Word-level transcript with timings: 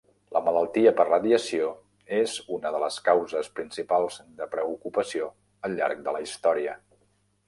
La 0.35 0.39
malaltia 0.45 0.91
per 0.99 1.03
radiació 1.07 1.67
és 2.19 2.31
una 2.57 2.71
de 2.75 2.79
les 2.83 2.97
causes 3.09 3.49
principals 3.59 4.17
de 4.39 4.47
preocupació 4.55 5.29
al 5.69 5.77
llarg 5.81 6.03
de 6.09 6.15
la 6.17 6.23
història. 6.29 6.75